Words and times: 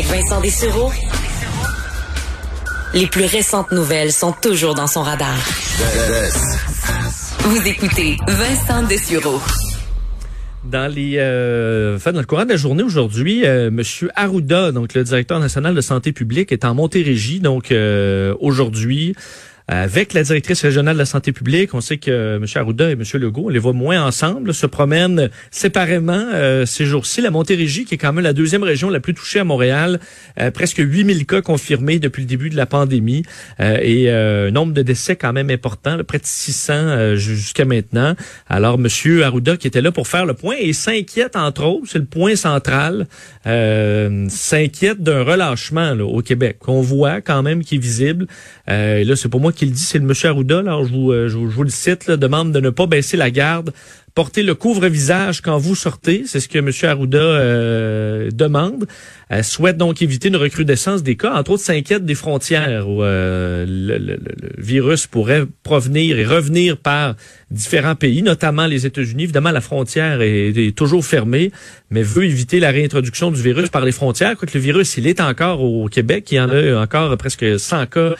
Avec 0.00 0.12
Vincent 0.12 0.40
Dessureau, 0.40 0.90
les 2.94 3.06
plus 3.06 3.26
récentes 3.26 3.70
nouvelles 3.70 4.12
sont 4.12 4.32
toujours 4.32 4.74
dans 4.74 4.86
son 4.86 5.02
radar. 5.02 5.36
Vous 7.40 7.68
écoutez 7.68 8.16
Vincent 8.26 8.82
Dessureau. 8.84 9.38
Dans 10.64 10.90
les, 10.90 11.16
euh, 11.18 11.98
le 11.98 12.22
courant 12.22 12.44
de 12.44 12.50
la 12.50 12.56
journée 12.56 12.82
aujourd'hui, 12.82 13.44
euh, 13.44 13.70
Monsieur 13.70 14.08
Arruda, 14.16 14.72
donc 14.72 14.94
le 14.94 15.04
directeur 15.04 15.38
national 15.38 15.74
de 15.74 15.82
santé 15.82 16.12
publique, 16.12 16.50
est 16.50 16.64
en 16.64 16.74
Montérégie. 16.74 17.40
Donc 17.40 17.70
euh, 17.70 18.34
aujourd'hui, 18.40 19.14
avec 19.70 20.14
la 20.14 20.24
directrice 20.24 20.62
régionale 20.62 20.94
de 20.94 20.98
la 20.98 21.06
santé 21.06 21.30
publique. 21.30 21.74
On 21.74 21.80
sait 21.80 21.96
que 21.96 22.36
M. 22.36 22.44
Arruda 22.56 22.90
et 22.90 22.94
M. 22.94 23.04
Legault, 23.14 23.44
on 23.44 23.48
les 23.50 23.60
voit 23.60 23.72
moins 23.72 24.04
ensemble, 24.04 24.52
se 24.52 24.66
promènent 24.66 25.30
séparément 25.52 26.24
euh, 26.32 26.66
ces 26.66 26.84
jours-ci. 26.84 27.20
La 27.20 27.30
Montérégie, 27.30 27.84
qui 27.84 27.94
est 27.94 27.98
quand 27.98 28.12
même 28.12 28.24
la 28.24 28.32
deuxième 28.32 28.64
région 28.64 28.90
la 28.90 28.98
plus 28.98 29.14
touchée 29.14 29.38
à 29.38 29.44
Montréal, 29.44 30.00
euh, 30.40 30.50
presque 30.50 30.78
8000 30.78 31.24
cas 31.24 31.40
confirmés 31.40 32.00
depuis 32.00 32.22
le 32.22 32.26
début 32.26 32.50
de 32.50 32.56
la 32.56 32.66
pandémie 32.66 33.22
euh, 33.60 33.78
et 33.80 34.10
un 34.10 34.50
nombre 34.50 34.72
de 34.72 34.82
décès 34.82 35.14
quand 35.14 35.32
même 35.32 35.50
important, 35.50 35.96
près 36.02 36.18
de 36.18 36.26
600 36.26 37.14
jusqu'à 37.14 37.64
maintenant. 37.64 38.16
Alors, 38.48 38.74
M. 38.74 38.88
Arruda, 39.22 39.56
qui 39.56 39.68
était 39.68 39.82
là 39.82 39.92
pour 39.92 40.08
faire 40.08 40.26
le 40.26 40.34
point, 40.34 40.56
et 40.58 40.72
s'inquiète, 40.72 41.36
entre 41.36 41.64
autres, 41.64 41.86
c'est 41.86 41.98
le 41.98 42.06
point 42.06 42.34
central, 42.34 43.06
s'inquiète 43.44 45.00
d'un 45.00 45.22
relâchement 45.22 45.92
au 45.92 46.22
Québec, 46.22 46.56
qu'on 46.58 46.80
voit 46.80 47.20
quand 47.20 47.44
même 47.44 47.62
qui 47.62 47.76
est 47.76 47.78
visible. 47.78 48.26
et 48.66 49.04
là, 49.04 49.14
c'est 49.14 49.28
pour 49.28 49.40
moi 49.40 49.52
qu'il 49.60 49.72
dit, 49.72 49.82
c'est 49.82 49.98
le 49.98 50.06
monsieur 50.06 50.30
Arruda, 50.30 50.62
là, 50.62 50.78
je 50.82 50.92
vous, 50.92 51.12
euh, 51.12 51.28
je, 51.28 51.36
vous, 51.36 51.62
le 51.62 51.68
cite, 51.68 52.06
là, 52.06 52.16
demande 52.16 52.50
de 52.50 52.60
ne 52.60 52.70
pas 52.70 52.86
baisser 52.86 53.18
la 53.18 53.30
garde, 53.30 53.72
porter 54.20 54.42
le 54.42 54.54
couvre-visage 54.54 55.40
quand 55.40 55.56
vous 55.56 55.74
sortez, 55.74 56.24
c'est 56.26 56.40
ce 56.40 56.48
que 56.50 56.58
M. 56.58 56.70
Arruda 56.82 57.18
euh, 57.18 58.30
demande. 58.30 58.86
Elle 59.30 59.44
souhaite 59.44 59.78
donc 59.78 60.02
éviter 60.02 60.28
une 60.28 60.36
recrudescence 60.36 61.02
des 61.02 61.16
cas, 61.16 61.32
entre 61.32 61.52
autres 61.52 61.62
s'inquiète 61.62 62.04
des 62.04 62.14
frontières 62.14 62.86
où 62.86 63.02
euh, 63.02 63.64
le, 63.66 64.18
virus 64.58 65.06
pourrait 65.06 65.44
provenir 65.62 66.18
et 66.18 66.26
revenir 66.26 66.76
par 66.76 67.14
différents 67.50 67.94
pays, 67.94 68.20
notamment 68.20 68.66
les 68.66 68.84
États-Unis. 68.84 69.22
Évidemment, 69.22 69.52
la 69.52 69.62
frontière 69.62 70.20
est, 70.20 70.76
toujours 70.76 71.02
fermée, 71.02 71.50
mais 71.90 72.02
veut 72.02 72.24
éviter 72.24 72.60
la 72.60 72.72
réintroduction 72.72 73.30
du 73.30 73.40
virus 73.40 73.70
par 73.70 73.86
les 73.86 73.92
frontières. 73.92 74.36
Quoique 74.36 74.52
le 74.52 74.60
virus, 74.60 74.98
il 74.98 75.06
est 75.06 75.22
encore 75.22 75.62
au 75.62 75.88
Québec, 75.88 76.30
il 76.30 76.34
y 76.34 76.40
en 76.40 76.50
a 76.50 76.82
encore 76.82 77.16
presque 77.16 77.58
100 77.58 77.86
cas 77.86 78.16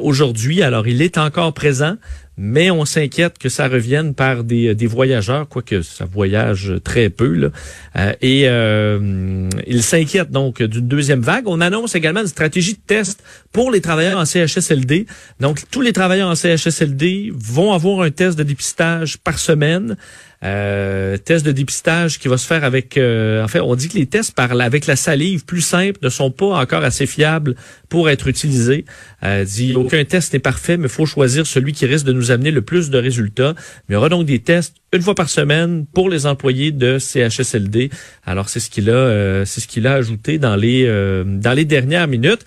aujourd'hui, 0.00 0.62
alors 0.62 0.86
il 0.86 1.02
est 1.02 1.18
encore 1.18 1.52
présent 1.52 1.96
mais 2.36 2.70
on 2.70 2.84
s'inquiète 2.84 3.38
que 3.38 3.48
ça 3.48 3.68
revienne 3.68 4.14
par 4.14 4.42
des, 4.44 4.74
des 4.74 4.86
voyageurs, 4.86 5.48
quoique 5.48 5.82
ça 5.82 6.04
voyage 6.04 6.74
très 6.82 7.10
peu. 7.10 7.50
Euh, 7.96 8.12
et 8.20 8.44
euh, 8.46 9.48
il 9.66 9.82
s'inquiète 9.82 10.30
donc 10.30 10.62
d'une 10.62 10.88
deuxième 10.88 11.20
vague. 11.20 11.44
On 11.46 11.60
annonce 11.60 11.94
également 11.94 12.20
une 12.20 12.26
stratégie 12.26 12.74
de 12.74 12.80
test 12.86 13.22
pour 13.52 13.70
les 13.70 13.80
travailleurs 13.80 14.18
en 14.18 14.24
CHSLD. 14.24 15.06
Donc, 15.40 15.62
tous 15.70 15.80
les 15.80 15.92
travailleurs 15.92 16.30
en 16.30 16.34
CHSLD 16.34 17.32
vont 17.34 17.72
avoir 17.72 18.00
un 18.00 18.10
test 18.10 18.38
de 18.38 18.42
dépistage 18.42 19.18
par 19.18 19.38
semaine. 19.38 19.96
Euh, 20.44 21.16
test 21.18 21.46
de 21.46 21.52
dépistage 21.52 22.18
qui 22.18 22.28
va 22.28 22.36
se 22.36 22.46
faire 22.46 22.64
avec... 22.64 22.96
Euh, 22.96 23.44
en 23.44 23.48
fait, 23.48 23.60
on 23.60 23.74
dit 23.76 23.88
que 23.88 23.96
les 23.96 24.06
tests 24.06 24.34
par 24.34 24.50
avec 24.60 24.86
la 24.86 24.96
salive 24.96 25.44
plus 25.44 25.60
simple 25.60 25.98
ne 26.02 26.08
sont 26.08 26.30
pas 26.30 26.60
encore 26.60 26.82
assez 26.82 27.06
fiables 27.06 27.54
pour 27.88 28.10
être 28.10 28.26
utilisés. 28.26 28.84
Euh, 29.22 29.44
dit 29.44 29.74
aucun 29.74 30.04
test 30.04 30.32
n'est 30.32 30.40
parfait, 30.40 30.76
mais 30.76 30.84
il 30.84 30.90
faut 30.90 31.06
choisir 31.06 31.46
celui 31.46 31.72
qui 31.72 31.86
risque 31.86 32.06
de 32.06 32.12
nous 32.12 32.30
amener 32.30 32.50
le 32.50 32.62
plus 32.62 32.90
de 32.90 32.98
résultats. 32.98 33.54
Mais 33.88 33.90
il 33.90 33.94
y 33.94 33.96
aura 33.96 34.08
donc 34.08 34.26
des 34.26 34.40
tests 34.40 34.74
une 34.92 35.02
fois 35.02 35.14
par 35.14 35.28
semaine 35.28 35.86
pour 35.86 36.10
les 36.10 36.26
employés 36.26 36.72
de 36.72 36.98
CHSLD. 36.98 37.90
Alors 38.24 38.48
c'est 38.48 38.60
ce 38.60 38.68
qu'il 38.68 38.90
a, 38.90 38.94
euh, 38.94 39.44
c'est 39.44 39.60
ce 39.60 39.68
qu'il 39.68 39.86
a 39.86 39.94
ajouté 39.94 40.38
dans 40.38 40.56
les 40.56 40.84
euh, 40.86 41.24
dans 41.24 41.52
les 41.52 41.64
dernières 41.64 42.08
minutes. 42.08 42.44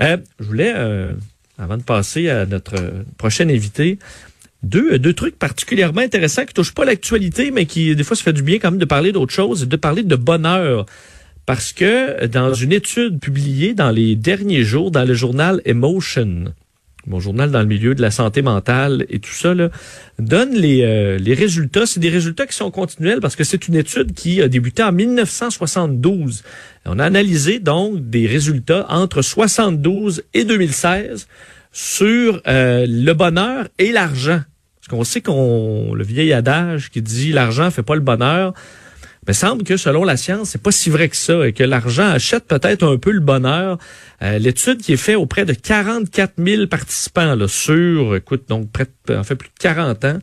je 0.00 0.18
voulais, 0.44 0.74
avant 1.58 1.76
de 1.76 1.82
passer 1.82 2.28
à 2.28 2.46
notre 2.46 2.76
prochain 3.16 3.48
invité, 3.48 3.98
deux, 4.62 4.98
deux 4.98 5.12
trucs 5.12 5.38
particulièrement 5.38 6.00
intéressants 6.00 6.44
qui 6.44 6.54
touchent 6.54 6.74
pas 6.74 6.84
l'actualité, 6.84 7.50
mais 7.50 7.66
qui, 7.66 7.94
des 7.94 8.04
fois, 8.04 8.16
ça 8.16 8.24
fait 8.24 8.32
du 8.32 8.42
bien 8.42 8.58
quand 8.58 8.70
même 8.70 8.80
de 8.80 8.84
parler 8.84 9.12
d'autre 9.12 9.32
chose, 9.32 9.68
de 9.68 9.76
parler 9.76 10.02
de 10.02 10.16
bonheur. 10.16 10.86
Parce 11.46 11.72
que 11.72 12.26
dans 12.26 12.52
une 12.52 12.72
étude 12.72 13.20
publiée 13.20 13.72
dans 13.72 13.90
les 13.90 14.16
derniers 14.16 14.64
jours 14.64 14.90
dans 14.90 15.04
le 15.04 15.14
journal 15.14 15.62
Emotion, 15.64 16.52
mon 17.06 17.20
journal 17.20 17.50
dans 17.50 17.60
le 17.60 17.66
milieu 17.66 17.94
de 17.94 18.02
la 18.02 18.10
santé 18.10 18.42
mentale 18.42 19.06
et 19.08 19.18
tout 19.18 19.32
ça, 19.32 19.54
donne 20.18 20.52
les, 20.52 20.82
euh, 20.82 21.16
les 21.16 21.32
résultats. 21.32 21.86
C'est 21.86 22.00
des 22.00 22.10
résultats 22.10 22.46
qui 22.46 22.54
sont 22.54 22.70
continuels 22.70 23.20
parce 23.20 23.34
que 23.34 23.44
c'est 23.44 23.66
une 23.66 23.76
étude 23.76 24.12
qui 24.12 24.42
a 24.42 24.48
débuté 24.48 24.82
en 24.82 24.92
1972. 24.92 26.42
On 26.84 26.98
a 26.98 27.04
analysé 27.04 27.60
donc 27.60 28.10
des 28.10 28.26
résultats 28.26 28.84
entre 28.90 29.22
72 29.22 30.24
et 30.34 30.44
2016 30.44 31.28
sur 31.78 32.42
euh, 32.48 32.86
le 32.88 33.12
bonheur 33.12 33.68
et 33.78 33.92
l'argent. 33.92 34.40
Parce 34.80 34.88
qu'on 34.88 35.04
sait 35.04 35.20
qu'on 35.20 35.94
le 35.94 36.02
vieil 36.02 36.32
adage 36.32 36.90
qui 36.90 37.00
dit 37.02 37.30
l'argent 37.30 37.70
fait 37.70 37.84
pas 37.84 37.94
le 37.94 38.00
bonheur. 38.00 38.52
Mais 39.28 39.32
semble 39.32 39.62
que 39.62 39.76
selon 39.76 40.02
la 40.02 40.16
science, 40.16 40.50
c'est 40.50 40.60
pas 40.60 40.72
si 40.72 40.90
vrai 40.90 41.08
que 41.08 41.14
ça 41.14 41.46
et 41.46 41.52
que 41.52 41.62
l'argent 41.62 42.08
achète 42.08 42.48
peut-être 42.48 42.82
un 42.82 42.96
peu 42.96 43.12
le 43.12 43.20
bonheur. 43.20 43.78
Euh, 44.22 44.38
l'étude 44.38 44.82
qui 44.82 44.94
est 44.94 44.96
faite 44.96 45.18
auprès 45.18 45.44
de 45.44 45.52
44 45.52 46.32
000 46.44 46.66
participants 46.66 47.36
là, 47.36 47.46
sur, 47.46 48.16
écoute, 48.16 48.48
donc 48.48 48.72
près 48.72 48.88
en 49.10 49.22
fait 49.22 49.36
plus 49.36 49.50
de 49.50 49.60
40 49.60 50.04
ans, 50.04 50.18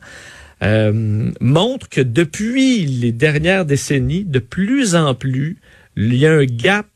euh, 0.62 1.30
montre 1.40 1.88
que 1.88 2.02
depuis 2.02 2.84
les 2.84 3.12
dernières 3.12 3.64
décennies, 3.64 4.24
de 4.24 4.40
plus 4.40 4.94
en 4.94 5.14
plus, 5.14 5.56
il 5.96 6.14
y 6.16 6.26
a 6.26 6.34
un 6.34 6.44
gap 6.44 6.86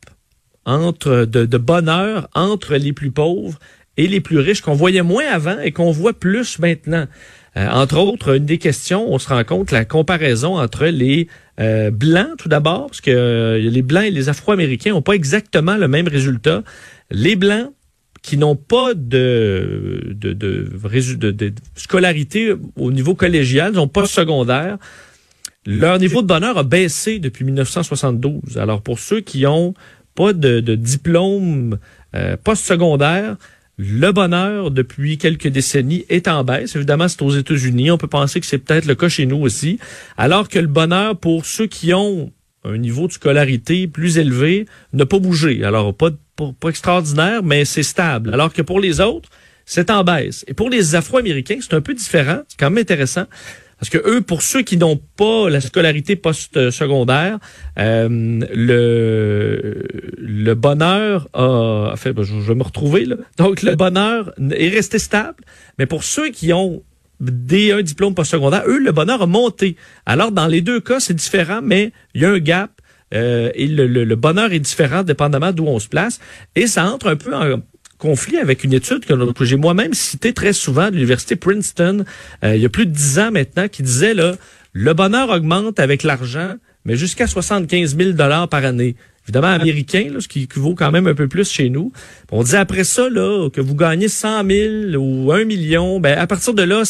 entre 0.66 1.24
de, 1.24 1.46
de 1.46 1.58
bonheur 1.58 2.28
entre 2.34 2.76
les 2.76 2.92
plus 2.92 3.10
pauvres 3.10 3.58
et 4.00 4.06
les 4.06 4.20
plus 4.20 4.38
riches 4.38 4.62
qu'on 4.62 4.72
voyait 4.72 5.02
moins 5.02 5.26
avant 5.30 5.58
et 5.60 5.72
qu'on 5.72 5.90
voit 5.90 6.14
plus 6.14 6.58
maintenant. 6.58 7.06
Euh, 7.58 7.68
entre 7.68 7.98
autres, 7.98 8.36
une 8.36 8.46
des 8.46 8.56
questions, 8.56 9.12
on 9.12 9.18
se 9.18 9.28
rend 9.28 9.44
compte 9.44 9.72
la 9.72 9.84
comparaison 9.84 10.58
entre 10.58 10.86
les 10.86 11.28
euh, 11.60 11.90
blancs 11.90 12.38
tout 12.38 12.48
d'abord, 12.48 12.86
parce 12.86 13.02
que 13.02 13.10
euh, 13.10 13.58
les 13.58 13.82
blancs 13.82 14.04
et 14.04 14.10
les 14.10 14.30
Afro-Américains 14.30 14.92
n'ont 14.92 15.02
pas 15.02 15.12
exactement 15.12 15.76
le 15.76 15.86
même 15.86 16.08
résultat. 16.08 16.62
Les 17.10 17.36
blancs 17.36 17.72
qui 18.22 18.38
n'ont 18.38 18.56
pas 18.56 18.94
de 18.94 20.14
scolarité 21.74 22.54
au 22.76 22.92
niveau 22.92 23.14
collégial, 23.14 23.72
n'ont 23.72 23.88
pas 23.88 24.02
de 24.02 24.06
secondaire, 24.06 24.78
leur 25.66 25.98
niveau 25.98 26.22
de 26.22 26.26
bonheur 26.26 26.56
a 26.56 26.62
baissé 26.62 27.18
depuis 27.18 27.44
1972. 27.44 28.56
Alors 28.56 28.80
pour 28.80 28.98
ceux 28.98 29.20
qui 29.20 29.46
ont 29.46 29.74
pas 30.14 30.32
de, 30.32 30.60
diplôme 30.74 31.78
post-secondaire, 32.44 33.36
le 33.82 34.12
bonheur, 34.12 34.70
depuis 34.70 35.16
quelques 35.16 35.48
décennies, 35.48 36.04
est 36.10 36.28
en 36.28 36.44
baisse. 36.44 36.76
Évidemment, 36.76 37.08
c'est 37.08 37.22
aux 37.22 37.30
États-Unis. 37.30 37.90
On 37.90 37.96
peut 37.96 38.08
penser 38.08 38.38
que 38.38 38.44
c'est 38.44 38.58
peut-être 38.58 38.84
le 38.84 38.94
cas 38.94 39.08
chez 39.08 39.24
nous 39.24 39.38
aussi. 39.38 39.78
Alors 40.18 40.50
que 40.50 40.58
le 40.58 40.66
bonheur, 40.66 41.16
pour 41.16 41.46
ceux 41.46 41.66
qui 41.66 41.94
ont 41.94 42.30
un 42.64 42.76
niveau 42.76 43.06
de 43.06 43.12
scolarité 43.12 43.86
plus 43.86 44.18
élevé, 44.18 44.66
n'a 44.92 45.06
pas 45.06 45.18
bougé. 45.18 45.64
Alors, 45.64 45.94
pas, 45.94 46.10
pas, 46.36 46.52
pas 46.60 46.68
extraordinaire, 46.68 47.42
mais 47.42 47.64
c'est 47.64 47.82
stable. 47.82 48.34
Alors 48.34 48.52
que 48.52 48.60
pour 48.60 48.80
les 48.80 49.00
autres, 49.00 49.30
c'est 49.64 49.90
en 49.90 50.04
baisse. 50.04 50.44
Et 50.46 50.52
pour 50.52 50.68
les 50.68 50.94
Afro-Américains, 50.94 51.58
c'est 51.62 51.72
un 51.72 51.80
peu 51.80 51.94
différent. 51.94 52.40
C'est 52.48 52.58
quand 52.58 52.68
même 52.68 52.82
intéressant. 52.82 53.24
Parce 53.80 53.88
que 53.88 53.98
eux, 54.06 54.20
pour 54.20 54.42
ceux 54.42 54.60
qui 54.60 54.76
n'ont 54.76 55.00
pas 55.16 55.48
la 55.48 55.62
scolarité 55.62 56.14
post-secondaire, 56.14 57.38
euh, 57.78 58.08
le, 58.54 59.86
le 60.18 60.54
bonheur 60.54 61.28
a... 61.32 61.94
fait, 61.96 62.12
ben, 62.12 62.22
je, 62.22 62.34
vais 62.34 62.54
me 62.54 62.62
retrouver 62.62 63.06
là. 63.06 63.16
Donc, 63.38 63.62
le 63.62 63.74
bonheur 63.76 64.34
est 64.50 64.68
resté 64.68 64.98
stable. 64.98 65.42
Mais 65.78 65.86
pour 65.86 66.04
ceux 66.04 66.28
qui 66.28 66.52
ont 66.52 66.82
des 67.20 67.72
un 67.72 67.80
diplôme 67.80 68.14
post-secondaire, 68.14 68.64
eux, 68.66 68.78
le 68.78 68.92
bonheur 68.92 69.22
a 69.22 69.26
monté. 69.26 69.76
Alors, 70.04 70.30
dans 70.30 70.46
les 70.46 70.60
deux 70.60 70.80
cas, 70.80 71.00
c'est 71.00 71.14
différent, 71.14 71.60
mais 71.62 71.92
il 72.14 72.20
y 72.20 72.26
a 72.26 72.30
un 72.30 72.38
gap. 72.38 72.70
Euh, 73.14 73.50
et 73.54 73.66
le, 73.66 73.86
le, 73.86 74.16
bonheur 74.16 74.52
est 74.52 74.60
différent 74.60 75.02
dépendamment 75.02 75.52
d'où 75.52 75.66
on 75.66 75.78
se 75.78 75.88
place. 75.88 76.20
Et 76.54 76.66
ça 76.66 76.84
entre 76.84 77.08
un 77.08 77.16
peu 77.16 77.34
en, 77.34 77.60
conflit 78.00 78.38
avec 78.38 78.64
une 78.64 78.72
étude 78.72 79.04
que, 79.04 79.44
j'ai 79.44 79.56
moi-même 79.56 79.94
citée 79.94 80.32
très 80.32 80.52
souvent 80.52 80.86
de 80.86 80.94
l'université 80.94 81.36
Princeton 81.36 82.04
euh, 82.42 82.56
il 82.56 82.62
y 82.62 82.66
a 82.66 82.68
plus 82.68 82.86
de 82.86 82.90
dix 82.90 83.20
ans 83.20 83.30
maintenant 83.30 83.68
qui 83.68 83.82
disait 83.82 84.14
là 84.14 84.34
le 84.72 84.92
bonheur 84.94 85.30
augmente 85.30 85.78
avec 85.78 86.02
l'argent 86.02 86.54
mais 86.84 86.96
jusqu'à 86.96 87.26
75 87.26 87.96
000 87.96 88.12
dollars 88.12 88.48
par 88.48 88.64
année. 88.64 88.96
Évidemment 89.26 89.48
américain, 89.48 90.08
là, 90.12 90.20
ce 90.20 90.28
qui 90.28 90.48
vaut 90.56 90.74
quand 90.74 90.90
même 90.90 91.06
un 91.06 91.14
peu 91.14 91.28
plus 91.28 91.50
chez 91.50 91.68
nous. 91.68 91.92
On 92.32 92.42
dit 92.42 92.56
après 92.56 92.84
ça 92.84 93.08
là 93.08 93.48
que 93.50 93.60
vous 93.60 93.74
gagnez 93.74 94.08
100 94.08 94.46
000 94.46 94.94
ou 94.96 95.30
1 95.30 95.44
million, 95.44 96.00
ben 96.00 96.18
à 96.18 96.26
partir 96.26 96.54
de 96.54 96.62
là 96.62 96.82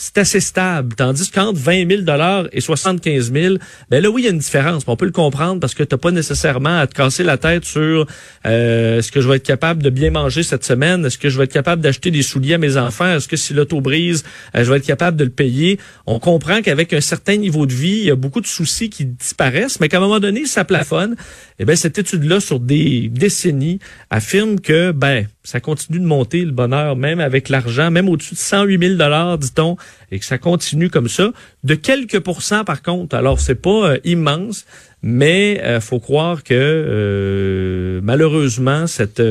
c'est 0.00 0.16
assez 0.16 0.40
stable. 0.40 0.94
Tandis 0.96 1.30
qu'entre 1.30 1.58
20 1.58 1.86
000 1.86 2.02
dollars 2.02 2.46
et 2.52 2.62
75 2.62 3.32
000, 3.34 3.56
ben 3.90 4.02
là 4.02 4.08
oui, 4.08 4.22
il 4.22 4.24
y 4.24 4.28
a 4.28 4.30
une 4.30 4.38
différence. 4.38 4.82
On 4.86 4.96
peut 4.96 5.04
le 5.04 5.10
comprendre 5.10 5.60
parce 5.60 5.74
que 5.74 5.82
t'as 5.82 5.98
pas 5.98 6.10
nécessairement 6.10 6.78
à 6.78 6.86
te 6.86 6.94
casser 6.94 7.22
la 7.22 7.36
tête 7.36 7.66
sur 7.66 8.06
euh, 8.46 8.98
est-ce 8.98 9.12
que 9.12 9.20
je 9.20 9.28
vais 9.28 9.36
être 9.36 9.46
capable 9.46 9.82
de 9.82 9.90
bien 9.90 10.10
manger 10.10 10.42
cette 10.42 10.64
semaine, 10.64 11.04
est-ce 11.04 11.18
que 11.18 11.28
je 11.28 11.36
vais 11.36 11.44
être 11.44 11.52
capable 11.52 11.82
d'acheter 11.82 12.10
des 12.10 12.22
souliers 12.22 12.54
à 12.54 12.58
mes 12.58 12.78
enfants, 12.78 13.16
est-ce 13.16 13.28
que 13.28 13.36
si 13.36 13.52
l'auto 13.52 13.82
brise, 13.82 14.24
euh, 14.56 14.64
je 14.64 14.70
vais 14.70 14.78
être 14.78 14.86
capable 14.86 15.18
de 15.18 15.24
le 15.24 15.30
payer? 15.30 15.78
On 16.06 16.18
comprend 16.18 16.62
qu'avec 16.62 16.94
un 16.94 17.02
certain 17.02 17.36
niveau 17.36 17.66
de 17.66 17.74
vie, 17.74 17.98
il 17.98 18.04
y 18.04 18.10
a 18.10 18.16
beaucoup 18.16 18.40
de 18.40 18.46
soucis 18.46 18.88
qui 18.88 19.04
disparaissent, 19.04 19.80
mais 19.80 19.90
qu'à 19.90 19.98
un 19.98 20.00
moment 20.00 20.20
donné, 20.20 20.46
ça 20.46 20.64
plafonne. 20.64 21.14
Eh 21.58 21.66
ben 21.66 21.76
cette 21.76 21.98
étude-là 21.98 22.40
sur 22.40 22.58
des 22.58 23.10
décennies 23.12 23.80
affirme 24.08 24.60
que 24.60 24.92
ben 24.92 25.26
ça 25.42 25.60
continue 25.60 25.98
de 25.98 26.04
monter 26.04 26.44
le 26.44 26.52
bonheur, 26.52 26.96
même 26.96 27.20
avec 27.20 27.48
l'argent, 27.48 27.90
même 27.90 28.08
au-dessus 28.08 28.34
de 28.34 28.38
108 28.38 28.78
000 28.78 28.94
dollars, 28.94 29.38
dit-on, 29.38 29.76
et 30.10 30.18
que 30.18 30.24
ça 30.24 30.38
continue 30.38 30.90
comme 30.90 31.08
ça. 31.08 31.32
De 31.64 31.74
quelques 31.74 32.20
pourcents, 32.20 32.64
par 32.64 32.82
contre. 32.82 33.16
Alors, 33.16 33.40
c'est 33.40 33.54
pas 33.54 33.90
euh, 33.90 33.98
immense, 34.04 34.66
mais 35.02 35.60
euh, 35.62 35.80
faut 35.80 36.00
croire 36.00 36.42
que 36.42 36.54
euh, 36.54 38.00
malheureusement, 38.02 38.86
cette, 38.86 39.22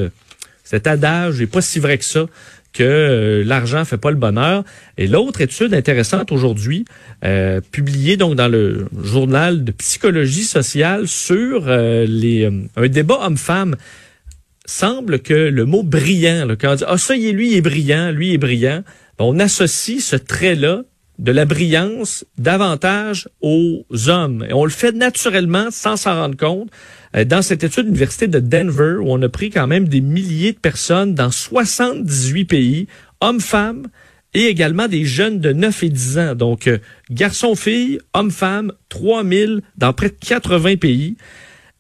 cet 0.64 0.88
adage 0.88 1.40
n'est 1.40 1.48
pas 1.48 1.62
si 1.62 1.80
vrai 1.80 1.98
que 1.98 2.06
ça 2.06 2.26
que 2.72 3.42
l'argent 3.48 3.84
fait 3.84 3.98
pas 3.98 4.12
le 4.12 4.16
bonheur. 4.16 4.64
Et 5.00 5.08
l'autre 5.08 5.42
étude 5.42 5.74
intéressante 5.74 6.32
aujourd'hui, 6.32 6.86
publiée 7.72 8.16
donc 8.16 8.36
dans 8.36 8.48
le 8.48 8.86
journal 9.04 9.64
de 9.64 9.72
psychologie 9.72 10.44
sociale 10.44 11.08
sur 11.08 11.66
les 11.68 12.48
un 12.76 12.88
débat 12.88 13.22
homme-femme 13.26 13.76
semble 14.68 15.20
que 15.20 15.34
le 15.34 15.66
mot 15.66 15.82
brillant, 15.82 16.46
là, 16.46 16.56
quand 16.56 16.72
on 16.72 16.76
dit 16.76 16.84
ah 16.88 16.98
ça 17.00 17.16
y 17.16 17.28
est 17.28 17.32
lui 17.32 17.52
il 17.52 17.58
est 17.58 17.62
brillant, 17.62 18.12
lui 18.12 18.30
il 18.30 18.34
est 18.36 18.38
brillant, 18.38 18.84
on 19.20 19.40
associe 19.40 20.04
ce 20.04 20.16
trait-là 20.16 20.84
de 21.20 21.32
la 21.34 21.46
brillance 21.46 22.26
davantage 22.38 23.28
aux 23.42 23.86
hommes. 24.08 24.46
Et 24.50 24.54
on 24.54 24.64
le 24.64 24.72
fait 24.72 24.94
naturellement 24.94 25.68
sans 25.70 25.98
s'en 25.98 26.16
rendre 26.16 26.38
compte. 26.38 26.70
Euh, 27.16 27.26
dans 27.26 27.42
cette 27.42 27.64
étude 27.64 27.84
de 27.84 27.88
l'Université 27.88 28.28
de 28.28 28.40
Denver, 28.40 28.96
où 29.02 29.12
on 29.12 29.22
a 29.22 29.30
pris 29.30 29.50
quand 29.50 29.68
même 29.68 29.88
des 29.88 30.02
milliers 30.02 30.54
de 30.54 30.60
personnes 30.60 31.14
dans 31.16 31.32
78 31.32 32.46
pays, 32.46 32.88
hommes, 33.20 33.42
femmes, 33.42 33.88
et 34.34 34.46
également 34.46 34.88
des 34.88 35.06
jeunes 35.06 35.40
de 35.40 35.52
9 35.52 35.84
et 35.84 35.90
10 35.90 36.18
ans. 36.20 36.36
Donc, 36.36 36.68
euh, 36.68 36.78
garçons-filles, 37.10 38.00
hommes-femmes, 38.14 38.72
3000 38.90 39.62
dans 39.78 39.92
près 39.92 40.10
de 40.10 40.16
80 40.16 40.78
pays. 40.78 41.18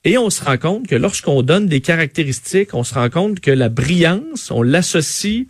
Et 0.03 0.18
on 0.18 0.30
se 0.30 0.44
rend 0.44 0.57
compte 0.57 0.88
que 0.88 0.95
lorsqu'on 0.95 1.44
donne 1.44 1.68
des 1.68 1.81
caractéristiques, 1.81 2.74
on 2.74 2.83
se 2.83 2.95
rend 2.95 3.09
compte 3.09 3.39
que 3.39 3.51
la 3.51 3.69
brillance, 3.69 4.50
on 4.50 4.63
l'associe 4.63 5.45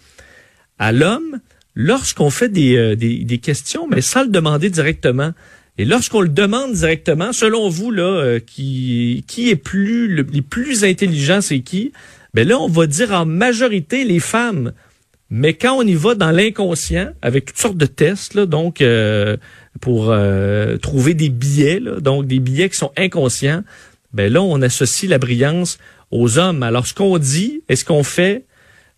à 0.78 0.92
l'homme 0.92 1.40
lorsqu'on 1.76 2.30
fait 2.30 2.50
des, 2.50 2.76
euh, 2.76 2.96
des, 2.96 3.24
des, 3.24 3.38
questions, 3.38 3.88
mais 3.88 4.02
sans 4.02 4.24
le 4.24 4.30
demander 4.30 4.70
directement. 4.70 5.32
Et 5.78 5.86
lorsqu'on 5.86 6.22
le 6.22 6.30
demande 6.30 6.74
directement, 6.74 7.32
selon 7.32 7.70
vous, 7.70 7.92
là, 7.92 8.04
euh, 8.04 8.40
qui, 8.40 9.24
qui 9.28 9.50
est 9.50 9.56
plus 9.56 10.08
le, 10.08 10.26
les 10.32 10.42
plus 10.42 10.84
intelligents, 10.84 11.42
c'est 11.42 11.62
qui? 11.62 11.94
Ben 12.34 12.48
là, 12.48 12.60
on 12.60 12.68
va 12.68 12.86
dire 12.86 13.12
en 13.14 13.26
majorité 13.26 14.04
les 14.04 14.20
femmes. 14.20 14.74
Mais 15.32 15.54
quand 15.54 15.78
on 15.78 15.84
y 15.84 15.94
va 15.94 16.16
dans 16.16 16.32
l'inconscient, 16.32 17.12
avec 17.22 17.46
toutes 17.46 17.58
sortes 17.58 17.78
de 17.78 17.86
tests, 17.86 18.34
là, 18.34 18.46
donc 18.46 18.82
euh, 18.82 19.38
pour 19.80 20.14
trouver 20.82 21.14
des 21.14 21.30
billets, 21.30 21.80
là, 21.80 22.00
donc 22.00 22.26
des 22.26 22.40
billets 22.40 22.70
qui 22.70 22.78
sont 22.78 22.92
inconscients, 22.98 23.64
ben 24.12 24.34
là, 24.34 24.42
on 24.42 24.62
associe 24.62 25.10
la 25.10 25.20
brillance 25.20 25.78
aux 26.12 26.40
hommes. 26.40 26.64
Alors, 26.64 26.88
ce 26.88 26.94
qu'on 26.94 27.18
dit 27.18 27.62
et 27.70 27.76
ce 27.76 27.86
qu'on 27.86 28.04
fait, 28.04 28.46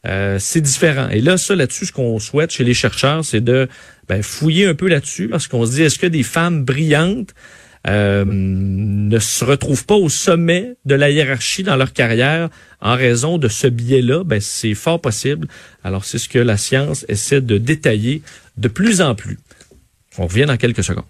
euh, 0.08 0.40
c'est 0.40 0.62
différent. 0.62 1.10
Et 1.10 1.22
là, 1.22 1.38
ça, 1.38 1.56
là-dessus, 1.56 1.88
ce 1.88 1.92
qu'on 1.92 2.18
souhaite 2.20 2.52
chez 2.52 2.64
les 2.64 2.74
chercheurs, 2.74 3.24
c'est 3.24 3.42
de 3.42 3.68
ben, 4.08 4.24
fouiller 4.24 4.66
un 4.66 4.74
peu 4.74 4.88
là-dessus, 4.88 5.28
parce 5.28 5.48
qu'on 5.48 5.66
se 5.66 5.72
dit, 5.74 5.84
est-ce 5.84 6.00
que 6.00 6.08
des 6.08 6.24
femmes 6.24 6.64
brillantes 6.64 7.34
euh, 7.88 8.26
ne 8.28 9.20
se 9.20 9.44
retrouvent 9.44 9.86
pas 9.86 9.96
au 9.96 10.10
sommet 10.10 10.76
de 10.86 10.96
la 10.96 11.10
hiérarchie 11.10 11.64
dans 11.64 11.76
leur 11.76 11.94
carrière 11.94 12.50
en 12.80 12.96
raison 12.96 13.38
de 13.38 13.48
ce 13.48 13.68
biais-là? 13.68 14.24
Ben, 14.24 14.42
c'est 14.42 14.74
fort 14.74 15.00
possible. 15.00 15.48
Alors, 15.84 16.06
c'est 16.06 16.18
ce 16.18 16.30
que 16.30 16.40
la 16.40 16.58
science 16.58 17.06
essaie 17.08 17.42
de 17.42 17.58
détailler 17.58 18.24
de 18.58 18.68
plus 18.68 19.02
en 19.02 19.16
plus. 19.16 19.40
On 20.18 20.28
revient 20.28 20.46
dans 20.46 20.58
quelques 20.58 20.84
secondes. 20.84 21.06